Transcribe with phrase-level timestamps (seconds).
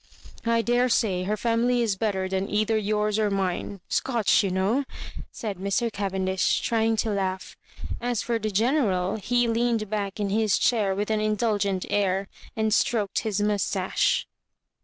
[0.47, 3.81] "I daresay her family is better than either yoiirs or mine.
[3.87, 4.83] Scotch, you know,"
[5.31, 5.91] said Mr.
[5.93, 7.55] Cavendish, trying to laugh.
[8.01, 11.85] As for the Ge neral, he leaned back in his chair with an in dulgent
[11.91, 14.25] air, and stroked his mustache.